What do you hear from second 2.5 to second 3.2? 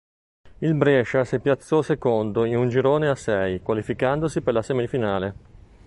un girone a